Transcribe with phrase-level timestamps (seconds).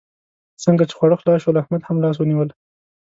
[0.63, 2.49] څنګه چې خواړه خلاص شول؛ احمد هم لاس ونيول.